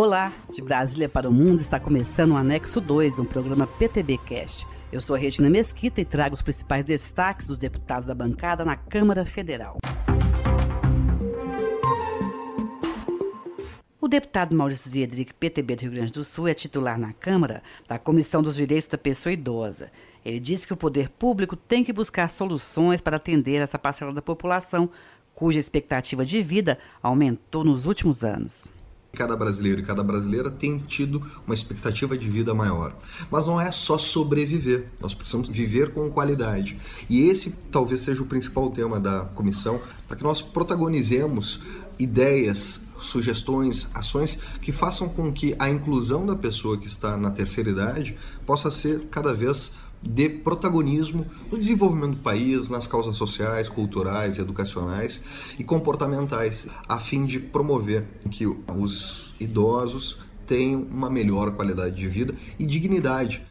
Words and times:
Olá, 0.00 0.32
de 0.54 0.62
Brasília 0.62 1.08
para 1.08 1.28
o 1.28 1.32
Mundo 1.32 1.58
está 1.58 1.80
começando 1.80 2.30
o 2.30 2.36
Anexo 2.36 2.80
2, 2.80 3.18
um 3.18 3.24
programa 3.24 3.66
PTB 3.66 4.16
Cast. 4.18 4.64
Eu 4.92 5.00
sou 5.00 5.16
Regina 5.16 5.50
Mesquita 5.50 6.00
e 6.00 6.04
trago 6.04 6.36
os 6.36 6.40
principais 6.40 6.84
destaques 6.84 7.48
dos 7.48 7.58
deputados 7.58 8.06
da 8.06 8.14
bancada 8.14 8.64
na 8.64 8.76
Câmara 8.76 9.24
Federal. 9.24 9.78
O 14.00 14.06
deputado 14.06 14.54
Maurício 14.54 14.88
Ziedrich, 14.88 15.34
PTB 15.34 15.74
do 15.74 15.82
Rio 15.82 15.90
Grande 15.90 16.12
do 16.12 16.22
Sul, 16.22 16.46
é 16.46 16.54
titular 16.54 16.96
na 16.96 17.12
Câmara 17.12 17.60
da 17.88 17.98
Comissão 17.98 18.40
dos 18.40 18.54
Direitos 18.54 18.86
da 18.86 18.98
Pessoa 18.98 19.32
Idosa. 19.32 19.90
Ele 20.24 20.38
disse 20.38 20.64
que 20.64 20.72
o 20.72 20.76
poder 20.76 21.08
público 21.08 21.56
tem 21.56 21.82
que 21.82 21.92
buscar 21.92 22.30
soluções 22.30 23.00
para 23.00 23.16
atender 23.16 23.56
essa 23.56 23.76
parcela 23.76 24.12
da 24.12 24.22
população 24.22 24.90
cuja 25.34 25.58
expectativa 25.58 26.24
de 26.24 26.40
vida 26.40 26.78
aumentou 27.02 27.64
nos 27.64 27.84
últimos 27.84 28.22
anos. 28.22 28.77
Cada 29.18 29.34
brasileiro 29.36 29.80
e 29.80 29.84
cada 29.84 30.04
brasileira 30.04 30.48
tem 30.48 30.78
tido 30.78 31.20
uma 31.44 31.52
expectativa 31.52 32.16
de 32.16 32.30
vida 32.30 32.54
maior. 32.54 32.96
Mas 33.28 33.48
não 33.48 33.60
é 33.60 33.72
só 33.72 33.98
sobreviver, 33.98 34.86
nós 35.00 35.12
precisamos 35.12 35.48
viver 35.48 35.92
com 35.92 36.08
qualidade. 36.08 36.78
E 37.10 37.22
esse 37.22 37.50
talvez 37.72 38.02
seja 38.02 38.22
o 38.22 38.26
principal 38.26 38.70
tema 38.70 39.00
da 39.00 39.22
comissão, 39.34 39.80
para 40.06 40.16
que 40.16 40.22
nós 40.22 40.40
protagonizemos 40.40 41.60
ideias, 41.98 42.80
sugestões, 43.00 43.88
ações 43.92 44.38
que 44.62 44.70
façam 44.70 45.08
com 45.08 45.32
que 45.32 45.52
a 45.58 45.68
inclusão 45.68 46.24
da 46.24 46.36
pessoa 46.36 46.78
que 46.78 46.86
está 46.86 47.16
na 47.16 47.32
terceira 47.32 47.70
idade 47.70 48.16
possa 48.46 48.70
ser 48.70 49.06
cada 49.06 49.34
vez 49.34 49.72
de 50.02 50.28
protagonismo 50.28 51.26
no 51.50 51.58
desenvolvimento 51.58 52.16
do 52.16 52.22
país, 52.22 52.68
nas 52.70 52.86
causas 52.86 53.16
sociais, 53.16 53.68
culturais, 53.68 54.38
educacionais 54.38 55.20
e 55.58 55.64
comportamentais, 55.64 56.66
a 56.88 56.98
fim 56.98 57.26
de 57.26 57.40
promover 57.40 58.04
que 58.30 58.46
os 58.46 59.34
idosos 59.40 60.20
tenham 60.46 60.82
uma 60.82 61.10
melhor 61.10 61.52
qualidade 61.52 61.96
de 61.96 62.08
vida 62.08 62.34
e 62.58 62.64
dignidade. 62.64 63.42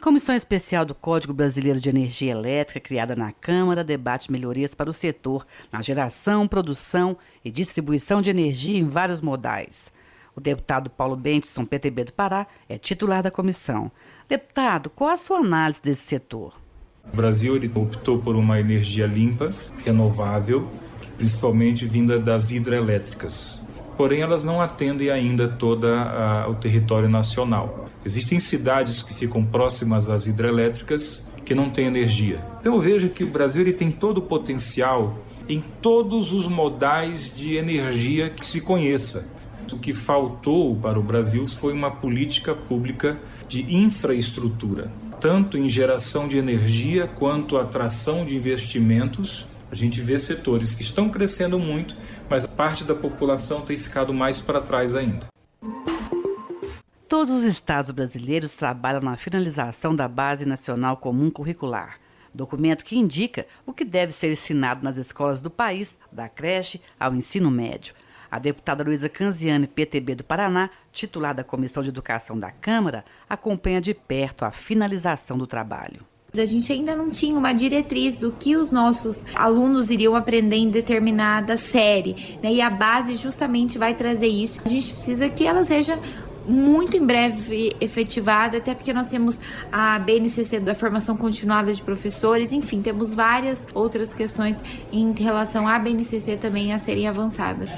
Comissão 0.00 0.34
Especial 0.34 0.84
do 0.84 0.94
Código 0.94 1.34
Brasileiro 1.34 1.80
de 1.80 1.88
Energia 1.88 2.32
Elétrica, 2.32 2.80
criada 2.80 3.16
na 3.16 3.32
Câmara, 3.32 3.84
debate 3.84 4.30
melhorias 4.30 4.72
para 4.72 4.88
o 4.88 4.92
setor 4.92 5.46
na 5.72 5.82
geração, 5.82 6.48
produção 6.48 7.16
e 7.44 7.50
distribuição 7.50 8.22
de 8.22 8.30
energia 8.30 8.78
em 8.78 8.88
vários 8.88 9.20
modais. 9.20 9.92
O 10.38 10.40
deputado 10.40 10.88
Paulo 10.88 11.16
Bentson, 11.16 11.64
PTB 11.64 12.04
do 12.04 12.12
Pará, 12.12 12.46
é 12.68 12.78
titular 12.78 13.24
da 13.24 13.28
comissão. 13.28 13.90
Deputado, 14.28 14.88
qual 14.88 15.10
a 15.10 15.16
sua 15.16 15.38
análise 15.38 15.82
desse 15.82 16.02
setor? 16.02 16.54
O 17.12 17.16
Brasil 17.16 17.60
optou 17.74 18.20
por 18.20 18.36
uma 18.36 18.60
energia 18.60 19.04
limpa, 19.04 19.52
renovável, 19.84 20.68
principalmente 21.16 21.84
vinda 21.86 22.20
das 22.20 22.52
hidrelétricas. 22.52 23.60
Porém, 23.96 24.20
elas 24.20 24.44
não 24.44 24.60
atendem 24.60 25.10
ainda 25.10 25.48
todo 25.48 25.88
o 26.48 26.54
território 26.54 27.08
nacional. 27.08 27.88
Existem 28.04 28.38
cidades 28.38 29.02
que 29.02 29.12
ficam 29.12 29.44
próximas 29.44 30.08
às 30.08 30.28
hidrelétricas 30.28 31.28
que 31.44 31.52
não 31.52 31.68
têm 31.68 31.86
energia. 31.86 32.40
Então 32.60 32.76
eu 32.76 32.80
vejo 32.80 33.08
que 33.08 33.24
o 33.24 33.28
Brasil 33.28 33.62
ele 33.62 33.72
tem 33.72 33.90
todo 33.90 34.18
o 34.18 34.22
potencial 34.22 35.18
em 35.48 35.60
todos 35.82 36.32
os 36.32 36.46
modais 36.46 37.28
de 37.28 37.56
energia 37.56 38.30
que 38.30 38.46
se 38.46 38.60
conheça. 38.60 39.36
O 39.72 39.78
que 39.78 39.92
faltou 39.92 40.74
para 40.76 40.98
o 40.98 41.02
Brasil 41.02 41.46
foi 41.46 41.72
uma 41.72 41.90
política 41.90 42.54
pública 42.54 43.18
de 43.46 43.74
infraestrutura, 43.74 44.90
tanto 45.20 45.58
em 45.58 45.68
geração 45.68 46.26
de 46.26 46.36
energia 46.36 47.06
quanto 47.06 47.56
atração 47.56 48.24
de 48.24 48.34
investimentos. 48.34 49.46
A 49.70 49.74
gente 49.74 50.00
vê 50.00 50.18
setores 50.18 50.74
que 50.74 50.82
estão 50.82 51.10
crescendo 51.10 51.58
muito, 51.58 51.94
mas 52.28 52.46
parte 52.46 52.82
da 52.82 52.94
população 52.94 53.60
tem 53.60 53.76
ficado 53.76 54.12
mais 54.12 54.40
para 54.40 54.60
trás 54.60 54.94
ainda. 54.94 55.26
Todos 57.08 57.36
os 57.36 57.44
estados 57.44 57.90
brasileiros 57.90 58.52
trabalham 58.52 59.00
na 59.00 59.16
finalização 59.16 59.94
da 59.94 60.08
Base 60.08 60.44
Nacional 60.44 60.96
Comum 60.96 61.30
Curricular, 61.30 61.98
documento 62.34 62.84
que 62.84 62.98
indica 62.98 63.46
o 63.66 63.72
que 63.72 63.84
deve 63.84 64.12
ser 64.12 64.32
ensinado 64.32 64.82
nas 64.82 64.96
escolas 64.96 65.40
do 65.40 65.50
país, 65.50 65.96
da 66.10 66.28
creche 66.28 66.80
ao 66.98 67.14
ensino 67.14 67.50
médio. 67.50 67.94
A 68.30 68.38
deputada 68.38 68.84
Luísa 68.84 69.08
Canziani, 69.08 69.66
PTB 69.66 70.16
do 70.16 70.24
Paraná, 70.24 70.70
titular 70.92 71.34
da 71.34 71.42
Comissão 71.42 71.82
de 71.82 71.88
Educação 71.88 72.38
da 72.38 72.50
Câmara, 72.50 73.04
acompanha 73.28 73.80
de 73.80 73.94
perto 73.94 74.44
a 74.44 74.50
finalização 74.50 75.38
do 75.38 75.46
trabalho. 75.46 76.00
A 76.36 76.44
gente 76.44 76.70
ainda 76.70 76.94
não 76.94 77.08
tinha 77.08 77.36
uma 77.36 77.54
diretriz 77.54 78.18
do 78.18 78.30
que 78.30 78.54
os 78.54 78.70
nossos 78.70 79.24
alunos 79.34 79.90
iriam 79.90 80.14
aprender 80.14 80.56
em 80.56 80.68
determinada 80.68 81.56
série, 81.56 82.38
né? 82.42 82.52
E 82.52 82.60
a 82.60 82.68
base 82.68 83.16
justamente 83.16 83.78
vai 83.78 83.94
trazer 83.94 84.26
isso. 84.26 84.60
A 84.62 84.68
gente 84.68 84.92
precisa 84.92 85.30
que 85.30 85.46
ela 85.46 85.64
seja 85.64 85.98
muito 86.46 86.96
em 86.96 87.04
breve 87.04 87.74
efetivada, 87.80 88.58
até 88.58 88.74
porque 88.74 88.92
nós 88.92 89.08
temos 89.08 89.40
a 89.72 89.98
BNCC 89.98 90.60
da 90.60 90.74
formação 90.74 91.16
continuada 91.16 91.72
de 91.72 91.82
professores, 91.82 92.52
enfim, 92.52 92.80
temos 92.80 93.12
várias 93.12 93.66
outras 93.74 94.14
questões 94.14 94.62
em 94.90 95.12
relação 95.12 95.68
à 95.68 95.78
BNCC 95.78 96.36
também 96.36 96.72
a 96.72 96.78
serem 96.78 97.06
avançadas. 97.06 97.70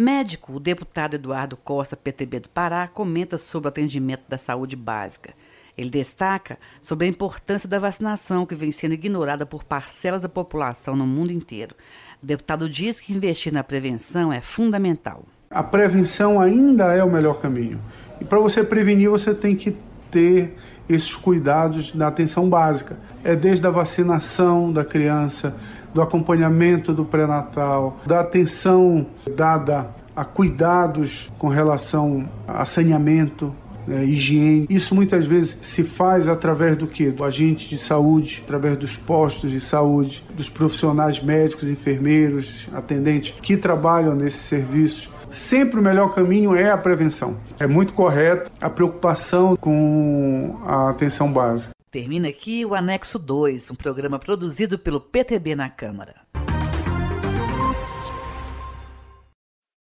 Médico, 0.00 0.54
o 0.54 0.58
deputado 0.58 1.12
Eduardo 1.12 1.58
Costa, 1.58 1.94
PTB 1.94 2.40
do 2.40 2.48
Pará, 2.48 2.88
comenta 2.88 3.36
sobre 3.36 3.66
o 3.66 3.68
atendimento 3.68 4.22
da 4.26 4.38
saúde 4.38 4.74
básica. 4.74 5.34
Ele 5.76 5.90
destaca 5.90 6.58
sobre 6.82 7.06
a 7.06 7.10
importância 7.10 7.68
da 7.68 7.78
vacinação 7.78 8.46
que 8.46 8.54
vem 8.54 8.72
sendo 8.72 8.94
ignorada 8.94 9.44
por 9.44 9.62
parcelas 9.62 10.22
da 10.22 10.28
população 10.28 10.96
no 10.96 11.06
mundo 11.06 11.34
inteiro. 11.34 11.74
O 12.22 12.24
deputado 12.24 12.66
diz 12.66 12.98
que 12.98 13.12
investir 13.12 13.52
na 13.52 13.62
prevenção 13.62 14.32
é 14.32 14.40
fundamental. 14.40 15.26
A 15.50 15.62
prevenção 15.62 16.40
ainda 16.40 16.94
é 16.94 17.04
o 17.04 17.10
melhor 17.10 17.38
caminho. 17.38 17.78
E 18.22 18.24
para 18.24 18.38
você 18.38 18.64
prevenir, 18.64 19.10
você 19.10 19.34
tem 19.34 19.54
que 19.54 19.76
ter 20.10 20.56
esses 20.88 21.14
cuidados 21.14 21.94
na 21.94 22.08
atenção 22.08 22.48
básica. 22.48 22.96
É 23.22 23.36
desde 23.36 23.66
a 23.66 23.70
vacinação 23.70 24.72
da 24.72 24.84
criança, 24.84 25.54
do 25.94 26.02
acompanhamento 26.02 26.92
do 26.92 27.04
pré-natal, 27.04 27.98
da 28.06 28.20
atenção 28.20 29.06
dada 29.36 29.88
a 30.14 30.24
cuidados 30.24 31.30
com 31.38 31.48
relação 31.48 32.28
a 32.46 32.64
saneamento, 32.64 33.54
né, 33.86 34.04
higiene. 34.04 34.66
Isso 34.68 34.94
muitas 34.94 35.26
vezes 35.26 35.56
se 35.62 35.82
faz 35.82 36.28
através 36.28 36.76
do 36.76 36.86
que? 36.86 37.10
Do 37.10 37.24
agente 37.24 37.68
de 37.68 37.78
saúde, 37.78 38.42
através 38.44 38.76
dos 38.76 38.96
postos 38.96 39.50
de 39.50 39.60
saúde, 39.60 40.24
dos 40.36 40.48
profissionais 40.48 41.22
médicos, 41.22 41.68
enfermeiros, 41.68 42.68
atendentes 42.72 43.34
que 43.40 43.56
trabalham 43.56 44.14
nesses 44.14 44.40
serviços. 44.40 45.10
Sempre 45.30 45.78
o 45.78 45.82
melhor 45.82 46.14
caminho 46.14 46.56
é 46.56 46.70
a 46.70 46.76
prevenção. 46.76 47.38
É 47.58 47.66
muito 47.66 47.94
correto 47.94 48.50
a 48.60 48.68
preocupação 48.68 49.56
com 49.56 50.60
a 50.64 50.90
atenção 50.90 51.32
básica. 51.32 51.72
Termina 51.90 52.28
aqui 52.28 52.64
o 52.64 52.74
Anexo 52.74 53.18
2, 53.18 53.70
um 53.72 53.74
programa 53.74 54.18
produzido 54.18 54.78
pelo 54.78 55.00
PTB 55.00 55.56
na 55.56 55.68
Câmara. 55.68 56.14